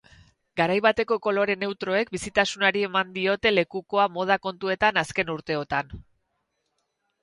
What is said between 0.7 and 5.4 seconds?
bateko kolore neutroek bizitasunari eman diote lekukoa moda kontuetan azken